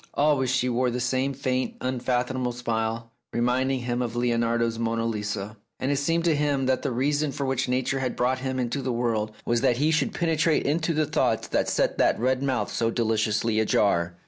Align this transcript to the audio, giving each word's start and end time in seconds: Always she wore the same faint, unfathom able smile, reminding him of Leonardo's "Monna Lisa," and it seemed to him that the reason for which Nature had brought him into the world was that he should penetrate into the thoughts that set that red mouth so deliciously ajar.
Always 0.15 0.49
she 0.49 0.67
wore 0.67 0.89
the 0.89 0.99
same 0.99 1.31
faint, 1.35 1.77
unfathom 1.77 2.41
able 2.41 2.53
smile, 2.53 3.11
reminding 3.33 3.81
him 3.81 4.01
of 4.01 4.15
Leonardo's 4.15 4.79
"Monna 4.79 5.05
Lisa," 5.05 5.57
and 5.79 5.91
it 5.91 5.97
seemed 5.97 6.23
to 6.25 6.35
him 6.35 6.65
that 6.65 6.81
the 6.81 6.89
reason 6.89 7.31
for 7.31 7.45
which 7.45 7.69
Nature 7.69 7.99
had 7.99 8.15
brought 8.15 8.39
him 8.39 8.57
into 8.57 8.81
the 8.81 8.91
world 8.91 9.31
was 9.45 9.61
that 9.61 9.77
he 9.77 9.91
should 9.91 10.11
penetrate 10.11 10.65
into 10.65 10.95
the 10.95 11.05
thoughts 11.05 11.47
that 11.49 11.69
set 11.69 11.99
that 11.99 12.19
red 12.19 12.41
mouth 12.41 12.71
so 12.73 12.89
deliciously 12.89 13.59
ajar. 13.59 14.15